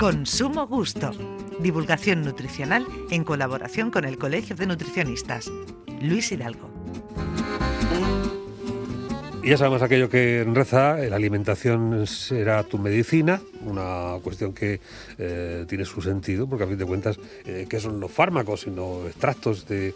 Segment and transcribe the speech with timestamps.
[0.00, 1.10] Consumo Gusto.
[1.58, 5.52] Divulgación nutricional en colaboración con el Colegio de Nutricionistas.
[6.00, 6.69] Luis Hidalgo.
[9.42, 14.80] Y ya sabemos aquello que reza, la alimentación será tu medicina, una cuestión que
[15.16, 19.06] eh, tiene su sentido, porque a fin de cuentas, eh, ¿qué son los fármacos, sino
[19.06, 19.94] extractos de,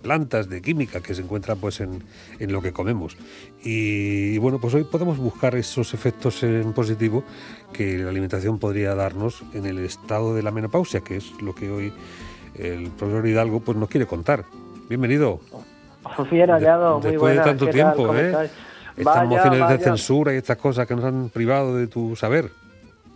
[0.00, 2.04] plantas, de química que se encuentran pues en,
[2.38, 3.16] lo que comemos?
[3.64, 7.24] Y, bueno, pues hoy podemos buscar esos efectos en positivo
[7.72, 11.70] que la alimentación podría darnos en el estado de la menopausia, que es lo que
[11.70, 11.92] hoy
[12.56, 14.44] el profesor Hidalgo pues nos quiere contar.
[14.88, 15.40] Bienvenido.
[16.30, 18.50] Bien hallado, muy Después de tanto tiempo, ¿eh?
[18.96, 22.50] Estas mociones de censura y estas cosas que nos han privado de tu saber.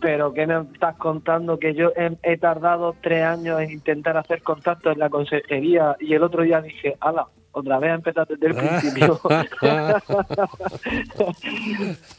[0.01, 1.59] Pero ¿qué me estás contando?
[1.59, 6.23] Que yo he, tardado tres años en intentar hacer contacto en la consejería y el
[6.23, 9.19] otro día dije, ala, otra vez a empezar desde el principio.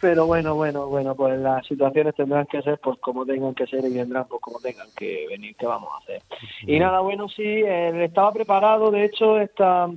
[0.00, 3.84] Pero bueno, bueno, bueno, pues las situaciones tendrán que ser pues como tengan que ser
[3.84, 6.22] y vendrán pues como tengan que venir, ¿qué vamos a hacer?
[6.66, 9.88] Y nada, bueno, sí, eh, estaba preparado, de hecho, esta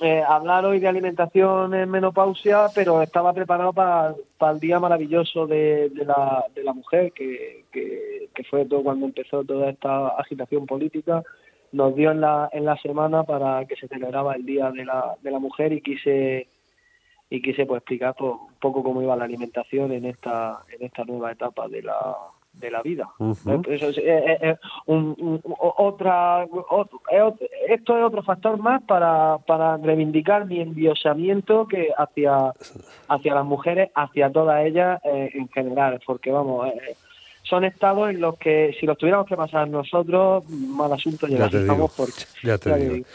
[0.00, 4.14] eh, hablar hoy de alimentación en menopausia, pero estaba preparado para,
[4.52, 9.70] el día maravilloso de, la, de la mujer, que, que, fue todo cuando empezó toda
[9.70, 11.24] esta agitación política.
[11.72, 15.16] Nos dio en la, en la semana para que se celebraba el Día de la,
[15.20, 16.48] de la Mujer y quise
[17.30, 21.32] y quise pues explicar un poco cómo iba la alimentación en esta en esta nueva
[21.32, 22.16] etapa de la
[22.52, 23.08] de la vida.
[23.68, 26.46] Eso es, un, otra,
[27.68, 32.52] esto es otro factor más para, para reivindicar mi enviosamiento que hacia,
[33.08, 36.96] hacia las mujeres, hacia todas ellas eh, en general, porque vamos, eh,
[37.48, 41.26] son estados en los que si los tuviéramos que pasar nosotros, mal asunto
[41.96, 42.08] por...
[42.42, 43.06] Ya te digo.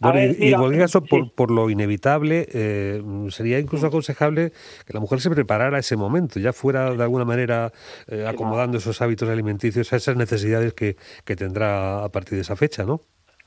[0.00, 4.52] Bueno, y, en cualquier caso, por, lo inevitable, eh, sería incluso aconsejable
[4.86, 7.72] que la mujer se preparara a ese momento, ya fuera de alguna manera
[8.06, 12.54] eh, acomodando esos hábitos alimenticios a esas necesidades que, que, tendrá a partir de esa
[12.54, 13.00] fecha, ¿no?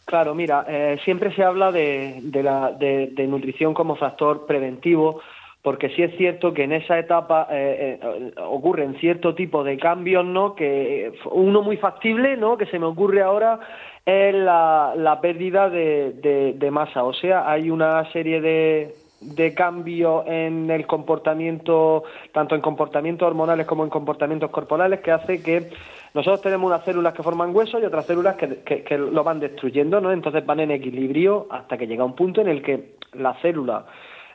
[0.06, 5.22] Claro, mira, eh, siempre se habla de, de, la, de, de nutrición como factor preventivo,
[5.62, 10.26] porque sí es cierto que en esa etapa eh, eh, ocurren cierto tipo de cambios,
[10.26, 10.56] ¿no?
[10.56, 12.58] Que uno muy factible, ¿no?
[12.58, 13.60] Que se me ocurre ahora
[14.06, 20.88] es la, pérdida de, masa, o sea, hay una serie de, de cambios en el
[20.88, 25.70] comportamiento, tanto en comportamientos hormonales como en comportamientos corporales, que hace que
[26.16, 30.02] nosotros tenemos unas células que forman hueso y otras células que, que, lo van destruyendo,
[30.02, 30.12] ¿no?
[30.12, 33.86] Entonces van en equilibrio hasta que llega un punto en el que la célula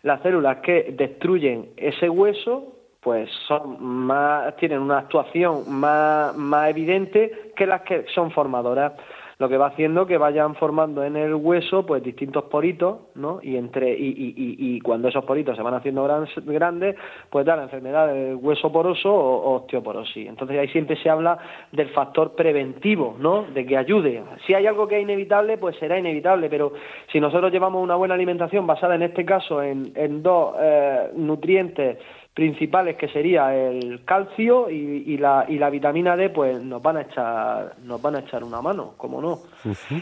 [0.06, 7.53] las células que destruyen ese hueso pues son más tienen una actuación más, más evidente
[7.56, 8.93] que las que son formadoras
[9.38, 13.38] lo que va haciendo que vayan formando en el hueso pues distintos poritos, ¿no?
[13.42, 16.97] Y entre y, y, y, cuando esos poritos se van haciendo grandes,
[17.28, 20.26] pues da la enfermedad del hueso poroso o, osteoporosis.
[20.26, 21.38] Entonces ahí siempre se habla
[21.70, 23.42] del factor preventivo, ¿no?
[23.42, 24.22] De que ayude.
[24.46, 26.72] Si hay algo que es inevitable, pues será inevitable, pero
[27.12, 31.98] si nosotros llevamos una buena alimentación basada en este caso en, en dos eh, nutrientes
[32.36, 37.00] principales que sería el calcio y, la, y la vitamina D pues nos van a
[37.00, 39.38] echar nos van a echar una mano como no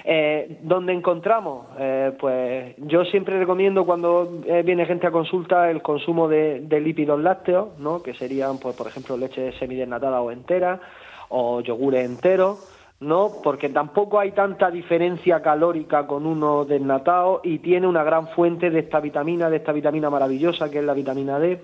[0.05, 5.81] eh, donde encontramos eh, pues yo siempre recomiendo cuando eh, viene gente a consulta el
[5.81, 10.81] consumo de, lípidos lácteos no que serían pues por ejemplo leche semidesnatada o entera
[11.29, 13.33] o yogures enteros ¿no?
[13.43, 18.79] Porque tampoco hay tanta diferencia calórica con uno desnatado y tiene una gran fuente de
[18.79, 21.61] esta vitamina, de esta vitamina maravillosa que es la vitamina D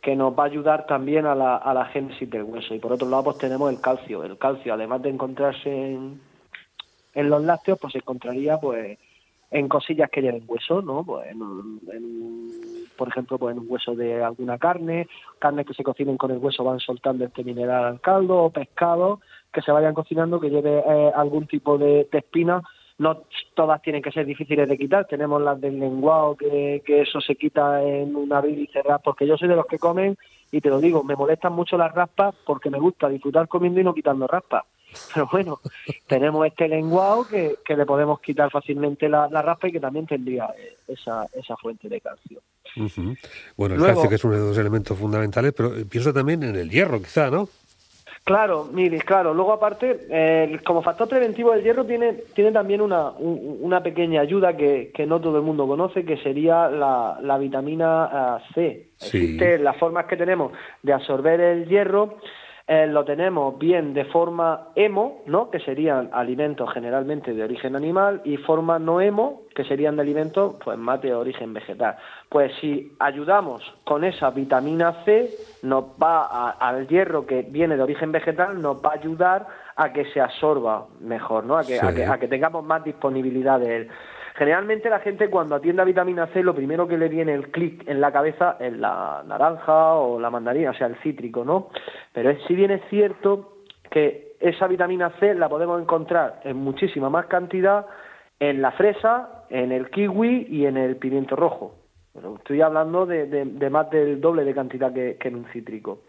[0.00, 2.74] que nos va a ayudar también a la, a la génesis del hueso.
[2.74, 4.22] Y por otro lado, pues tenemos el calcio.
[4.22, 6.20] El calcio, además de encontrarse en,
[7.14, 8.98] en los lácteos, pues se encontraría pues
[9.50, 11.04] en cosillas que lleven hueso, ¿no?
[11.04, 11.26] Pues
[12.96, 15.06] por ejemplo, pues en un hueso de alguna carne,
[15.38, 19.20] carnes que se cocinen con el hueso van soltando este mineral al caldo, o pescado
[19.52, 22.62] que se vayan cocinando que lleve eh, algún tipo de, de espina
[22.98, 23.22] no
[23.54, 27.36] todas tienen que ser difíciles de quitar, tenemos las del lenguado que, que eso se
[27.36, 30.16] quita en una abrir y cerrar, porque yo soy de los que comen
[30.50, 33.84] y te lo digo, me molestan mucho las raspas porque me gusta disfrutar comiendo y
[33.84, 34.64] no quitando raspas.
[35.14, 35.60] Pero bueno,
[36.06, 40.06] tenemos este lenguado que, que le podemos quitar fácilmente la, la raspa y que también
[40.06, 42.40] tendría eh, esa, esa fuente de calcio.
[43.56, 46.70] Bueno, el calcio que es uno de los elementos fundamentales, pero pienso también en el
[46.70, 47.48] hierro, quizá, ¿no?
[48.26, 49.32] Claro, mire, claro.
[49.32, 54.56] Luego, aparte, eh, como factor preventivo del hierro tiene, tiene también una, una pequeña ayuda
[54.56, 59.38] que, que, no todo el mundo conoce, que sería la, la vitamina eh, C.
[59.38, 59.38] Sí.
[59.38, 60.50] las formas que tenemos
[60.82, 62.16] de absorber el hierro
[62.68, 65.50] eh, lo tenemos bien de forma hemo, ¿no?
[65.50, 70.56] que serían alimentos generalmente de origen animal, y forma no hemo, que serían de alimentos
[70.64, 71.96] pues, más de origen vegetal.
[72.28, 75.30] Pues si ayudamos con esa vitamina C,
[75.62, 79.46] nos va al hierro que viene de origen vegetal, nos va a ayudar
[79.76, 81.56] a que se absorba mejor, ¿no?
[81.56, 83.90] A que, a que, tengamos más disponibilidad de él.
[84.36, 87.88] Generalmente la gente cuando atiende a vitamina C lo primero que le viene el clic
[87.88, 91.70] en la cabeza es la naranja o la mandarina, o sea, el cítrico, ¿no?
[92.12, 97.26] Pero si bien es cierto que esa vitamina C la podemos encontrar en muchísima más
[97.26, 97.86] cantidad
[98.38, 101.76] en la fresa, en el kiwi y en el pimiento rojo.
[102.36, 106.00] estoy hablando de, más del doble de cantidad que, que en un cítrico.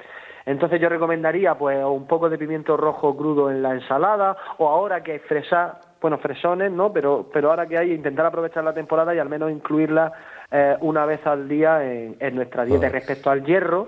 [0.46, 5.02] Entonces yo recomendaría pues un poco de pimiento rojo crudo en la ensalada o ahora
[5.02, 6.92] que fresa bueno, fresones, ¿no?
[6.94, 10.12] Pero, pero ahora que hay, intentar aprovechar la temporada y al menos incluirla
[10.52, 12.90] eh, una vez al día en, nuestra dieta.
[12.90, 13.88] Respecto al hierro,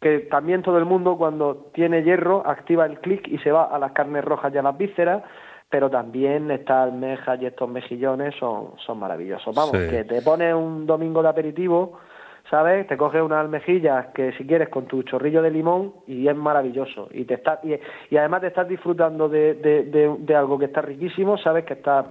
[0.00, 3.78] que también todo el mundo cuando tiene hierro activa el clic y se va a
[3.78, 5.22] las carnes rojas y a las vísceras,
[5.68, 9.54] pero también estas almejas y estos mejillones son, son maravillosos.
[9.54, 11.98] Vamos, que te pones un domingo de aperitivo
[12.48, 12.86] ¿sabes?
[12.86, 17.08] Te coges unas almejillas que si quieres con tu chorrillo de limón y es maravilloso.
[17.12, 21.64] Y te está, y, además te estás disfrutando de, de, algo que está riquísimo, sabes
[21.64, 22.06] que está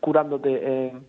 [0.00, 1.06] curándote en,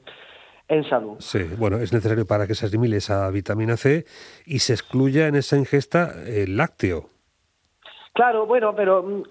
[0.67, 1.15] en salud.
[1.19, 4.05] Sí, bueno, es necesario para que se asimile esa vitamina C
[4.45, 7.09] y se excluya en esa ingesta el lácteo.
[8.13, 9.23] Claro, bueno, pero mm,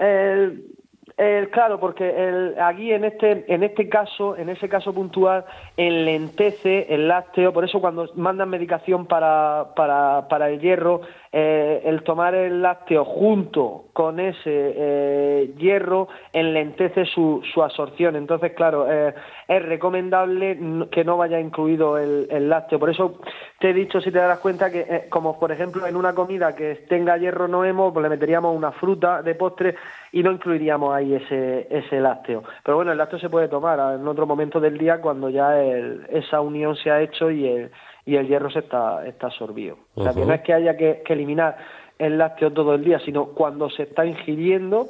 [1.17, 5.45] el, claro, porque el, aquí en este, en este caso, en ese caso puntual,
[5.77, 11.03] enlentece el lácteo, por eso cuando mandan medicación para, para, para el hierro,
[11.35, 18.17] eh, el tomar el lácteo junto con ese eh, hierro enlentece su, su absorción.
[18.17, 19.15] Entonces, claro, eh,
[19.49, 20.59] es recomendable
[20.91, 22.79] que no vaya incluido el, el, lácteo.
[22.79, 23.19] Por eso
[23.59, 26.75] te he dicho, si te das cuenta, que como por ejemplo en una comida que
[26.89, 29.75] tenga hierro no hemos, pues le meteríamos una fruta de postre
[30.13, 32.45] y no incluiríamos ahí ese, ese lácteo.
[32.65, 36.41] Pero bueno, el lácteo se puede tomar en otro momento del día cuando ya esa
[36.41, 37.71] unión se ha hecho y el
[38.05, 39.77] y el hierro se está, está absorbido.
[39.95, 41.57] O sea, que no es que haya que, que eliminar
[41.99, 44.87] el lácteo todo el día, sino cuando se está ingiriendo,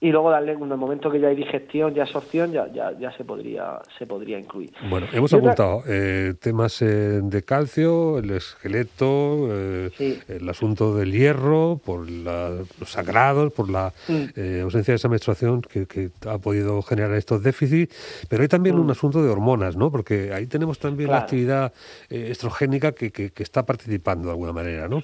[0.00, 3.10] y luego darle en el momento que ya hay digestión y absorción ya, ya, ya
[3.16, 4.70] se podría se podría incluir.
[4.88, 11.80] Bueno, hemos apuntado eh, temas eh, de calcio, el esqueleto, eh, el asunto del hierro,
[11.84, 14.62] por los sagrados, por la mm.
[14.62, 18.80] ausencia de esa menstruación que, que, ha podido generar estos déficits, pero hay también mm.
[18.80, 19.90] un asunto de hormonas, ¿no?
[19.90, 21.72] Porque ahí tenemos también la actividad
[22.08, 25.02] estrogénica que, que, que está participando de alguna manera, ¿no?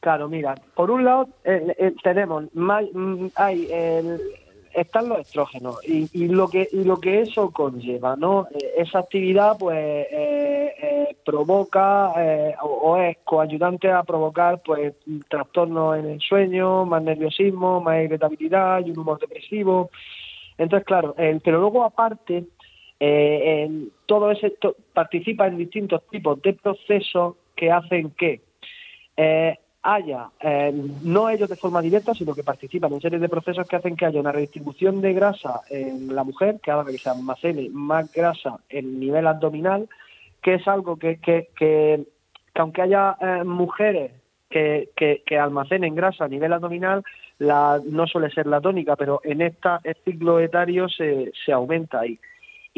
[0.00, 4.20] Claro, mira, por un lado eh, eh, tenemos mm, hay el,
[4.72, 8.46] están los estrógenos y, y, lo que y lo que eso conlleva, ¿no?
[8.54, 10.06] Eh, esa actividad pues
[11.24, 12.12] provoca
[12.62, 14.94] o, es coayudante a provocar pues
[15.28, 19.90] trastornos en el sueño, más nerviosismo, más irritabilidad y un humor depresivo.
[20.56, 22.44] Entonces, claro, pero luego aparte
[24.06, 24.56] todo ese
[24.94, 28.40] participa en distintos tipos de procesos que hacen que
[29.82, 30.72] haya, eh,
[31.02, 34.06] no ellos de forma directa, sino que participan en series de procesos que hacen que
[34.06, 38.58] haya una redistribución de grasa en la mujer, que haga que se almacene más grasa
[38.68, 39.88] en nivel abdominal,
[40.42, 42.04] que es algo que, que, que,
[42.54, 44.12] aunque haya eh, mujeres
[44.50, 47.04] que, que, almacenen grasa a nivel abdominal,
[47.38, 49.68] la, no suele ser la tónica, pero en este
[50.04, 52.18] ciclo etario se, se aumenta ahí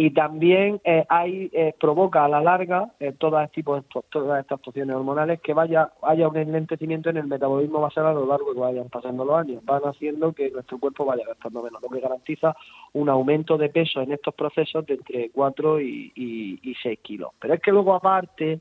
[0.09, 4.97] también eh, hay eh, provoca a la larga eh, todas, tipo de, todas estas actuaciones
[4.97, 8.61] hormonales que vaya haya un enlentecimiento en el metabolismo basal a lo largo de que
[8.61, 9.63] vayan pasando los años.
[9.63, 12.57] Van haciendo que nuestro cuerpo vaya gastando menos lo que garantiza
[12.95, 17.33] un aumento de peso en estos procesos de entre 4 y, y, 6 kilos.
[17.39, 18.61] Pero es que luego aparte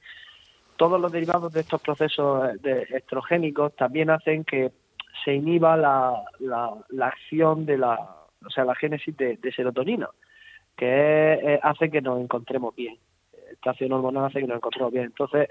[0.76, 4.72] todos los derivados de estos procesos de estrogénicos también hacen que
[5.24, 7.98] se inhiba la, la, acción de la
[8.46, 10.10] o sea la génesis de serotonina
[10.80, 12.98] que eh, hace que nos encontremos bien.
[13.52, 15.06] Esta acción hormonal hace que nos encontremos bien.
[15.06, 15.50] Entonces,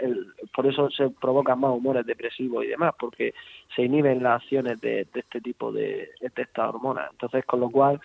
[0.54, 3.34] por eso se provocan más humores depresivos y demás, porque
[3.76, 7.10] se inhiben las acciones de, este tipo de, de estas hormonas.
[7.10, 8.00] Entonces, con lo cual,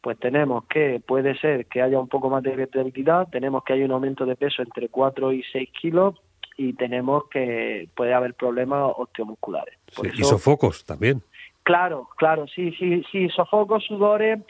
[0.00, 3.84] pues tenemos que puede ser que haya un poco más de irritabilidad, tenemos que haya
[3.84, 6.16] un aumento de peso entre 4 y 6 kilos
[6.56, 9.78] y tenemos que puede haber problemas osteomusculares.
[10.02, 11.22] y sofocos también.
[11.62, 14.40] Claro, claro, sí, sí, sí, sofocos, sudores,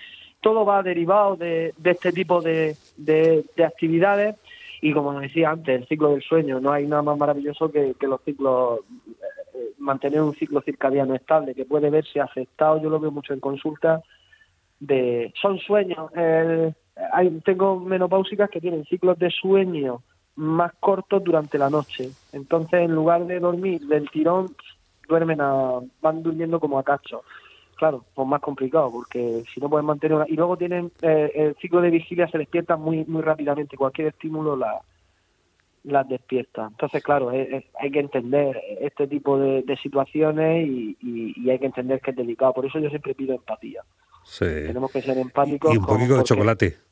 [0.41, 2.77] todo va derivado de, este tipo de,
[3.65, 4.37] actividades.
[4.81, 8.21] Y como decía antes, el ciclo del sueño, no hay nada más maravilloso que, los
[8.23, 8.81] ciclos,
[9.55, 13.41] eh, mantener un ciclo circadiano estable, que puede verse afectado, yo lo veo mucho en
[13.41, 14.03] consulta,
[14.79, 16.13] de son sueños,
[17.13, 20.03] hay, tengo menopáusicas que tienen ciclos de sueño
[20.37, 24.55] más cortos durante la noche, entonces en lugar de dormir del tirón,
[25.09, 27.25] duermen a, van durmiendo como a cacho
[27.79, 31.81] claro, pues más complicado, porque si no pueden mantener Y luego tienen, eh, el ciclo
[31.81, 34.81] de vigilia se despierta muy muy rápidamente, cualquier estímulo la,
[35.85, 36.69] las despierta.
[36.71, 42.17] Entonces, claro, hay que entender este tipo de, situaciones y, hay que entender que es
[42.17, 42.53] delicado.
[42.53, 43.83] Por eso yo siempre pido empatía.
[44.25, 44.45] Sí.
[44.45, 45.75] Tenemos que ser empáticos.
[45.75, 46.88] Y un poquito de chocolate.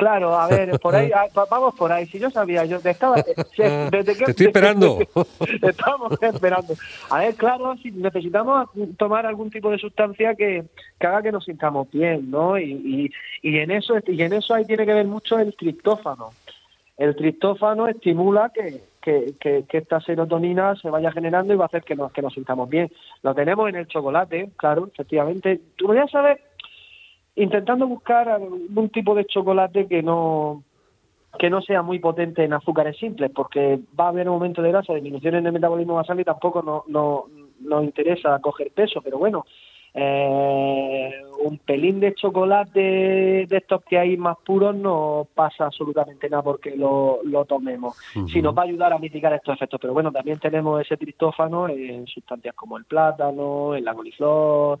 [0.00, 2.06] Claro, a ver, por ahí, ah, vamos por ahí.
[2.06, 3.16] Si yo sabía, yo estaba.
[3.56, 4.98] Desde que, Te estoy esperando.
[5.62, 6.74] estamos esperando.
[7.10, 10.64] A ver, claro, si necesitamos tomar algún tipo de sustancia que,
[11.00, 12.58] haga que nos sintamos bien, ¿no?
[12.58, 16.30] Y, y, en eso y en eso ahí tiene que ver mucho el triptófano.
[16.96, 21.82] El triptófano estimula que, que, que, esta serotonina se vaya generando y va a hacer
[21.82, 22.90] que nos, que nos sintamos bien.
[23.22, 25.60] Lo tenemos en el chocolate, claro, efectivamente.
[25.76, 26.40] Tú podrías saber
[27.36, 30.62] intentando buscar algún tipo de chocolate que no
[31.38, 34.70] que no sea muy potente en azúcares simples, porque va a haber un momento de
[34.70, 37.26] grasa, disminución en el metabolismo basal y tampoco no, no,
[37.60, 39.44] nos interesa coger peso, pero bueno,
[39.92, 41.10] eh,
[41.44, 42.80] un pelín de chocolate
[43.48, 47.96] de estos que hay más puros no pasa absolutamente nada porque lo, lo tomemos,
[48.28, 49.80] si nos va a ayudar a mitigar estos efectos.
[49.80, 54.78] Pero bueno, también tenemos ese tristófano en sustancias como el plátano, el la coliflor,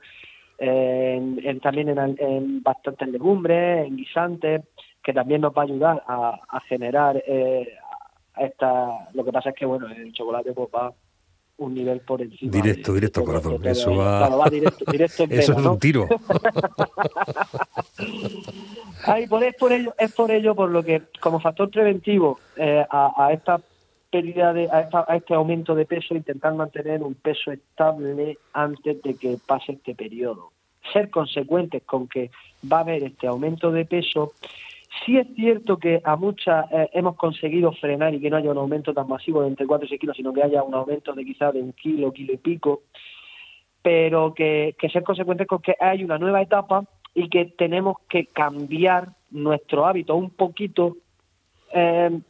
[0.60, 4.62] en, también en, bastantes legumbres, en guisantes,
[5.02, 7.66] que también nos va a ayudar a, generar eh,
[8.36, 9.08] esta.
[9.14, 10.92] Lo que pasa es que, bueno, el chocolate pues, va
[11.60, 12.50] un nivel por encima.
[12.50, 13.66] Directo, directo, corazón.
[13.66, 14.48] eso va.
[14.50, 16.08] directo, directo Eso es un tiro.
[19.04, 22.84] Ay, por, es, por ello, es por ello por lo que, como factor preventivo eh,
[22.90, 23.60] a, esta
[24.10, 29.14] pérdida de, a, a, este aumento de peso, intentar mantener un peso estable antes de
[29.14, 30.50] que pase este periodo.
[30.92, 32.30] Ser consecuentes con que
[32.70, 34.32] va a haber este aumento de peso.
[35.04, 38.58] Sí es cierto que a muchas eh, hemos conseguido frenar y que no haya un
[38.58, 41.24] aumento tan masivo de entre 4 y 6 kilos, sino que haya un aumento de
[41.24, 42.82] quizás de un kilo, kilo y pico,
[43.82, 48.26] pero que, que ser consecuentes con que hay una nueva etapa y que tenemos que
[48.26, 50.96] cambiar nuestro hábito un poquito
[51.72, 52.20] eh,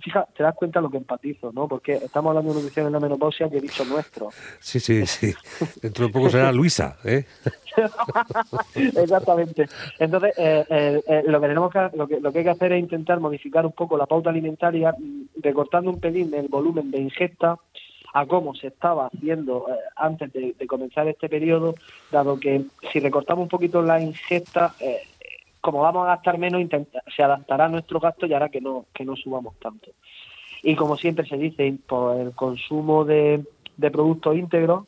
[0.00, 1.68] fija, te das cuenta lo que empatizo, ¿no?
[1.68, 4.30] Porque estamos hablando de nutrición en la menopausia que he dicho nuestro.
[4.58, 5.34] Sí, sí, sí.
[5.82, 7.24] Dentro de poco será Luisa, ¿eh?
[8.74, 9.68] Exactamente.
[9.98, 12.72] Entonces, eh, eh, eh, lo que tenemos que, lo que, lo que hay que hacer
[12.72, 16.98] es intentar modificar un poco la pauta alimentaria, mm, recortando un pelín el volumen de
[16.98, 17.56] ingesta
[18.12, 21.76] a cómo se estaba haciendo antes de, de, comenzar este periodo,
[22.10, 25.02] dado que si recortamos un poquito la ingesta, eh,
[25.60, 26.62] como vamos a gastar menos,
[27.14, 29.90] se adaptará a nuestro gasto y hará que no, que no subamos tanto.
[30.62, 33.44] Y como siempre se dice, por el consumo de,
[33.76, 34.84] de productos íntegros,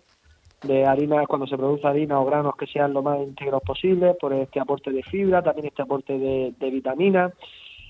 [0.63, 4.33] de harina, cuando se produce harina o granos que sean lo más íntegros posible, por
[4.33, 7.33] este aporte de fibra, también este aporte de, vitaminas,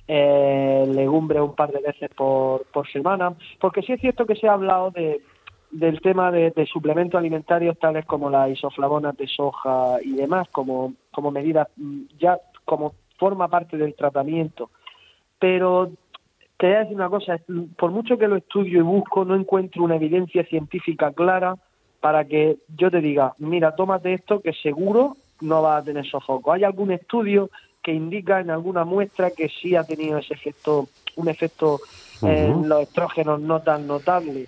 [0.09, 4.49] eh, legumbre un par de veces por, por semana, porque sí es cierto que se
[4.49, 5.21] ha hablado de,
[5.71, 10.95] del tema de, de, suplementos alimentarios tales como las isoflavonas de soja y demás, como,
[11.11, 14.71] como medidas mm, ya como forma parte del tratamiento.
[15.39, 15.91] Pero
[16.57, 17.41] te voy a decir una cosa,
[17.77, 21.57] por mucho que lo estudio y busco, no encuentro una evidencia científica clara
[22.01, 26.53] para que yo te diga, mira, tómate esto que seguro no va a tener sofoco.
[26.53, 27.51] Hay algún estudio
[27.83, 31.81] que indica en alguna muestra que sí ha tenido ese efecto, un efecto
[32.23, 34.47] en los estrógenos no tan notable,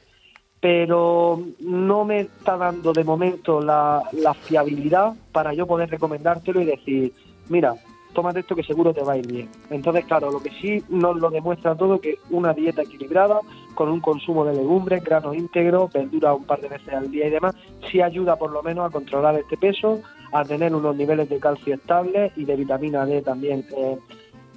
[0.60, 6.64] pero no me está dando de momento la, la fiabilidad para yo poder recomendártelo y
[6.64, 7.12] decir,
[7.48, 7.74] mira,
[8.14, 9.48] tómate esto que seguro te va a ir bien.
[9.70, 13.40] Entonces, claro, lo que sí nos lo demuestra todo que una dieta equilibrada,
[13.74, 17.30] con un consumo de legumbres, granos íntegros, verduras un par de veces al día y
[17.30, 17.54] demás,
[17.90, 20.00] sí ayuda por lo menos a controlar este peso,
[20.32, 23.98] a tener unos niveles de calcio estables y de vitamina D también eh,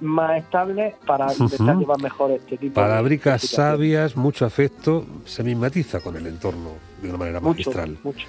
[0.00, 6.16] más estables para intentar llevar mejor este tipo Palabricas sabias, mucho afecto, se mimetiza con
[6.16, 6.70] el entorno
[7.02, 7.98] de una manera magistral.
[8.02, 8.26] Mucho.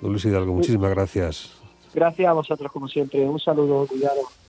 [0.00, 1.61] Don Luis Hidalgo, muchísimas gracias.
[1.94, 3.20] Gracias a vosotros, como siempre.
[3.28, 4.20] Un saludo, cuidado.